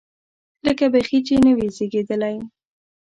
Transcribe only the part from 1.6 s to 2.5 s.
زېږېدلی.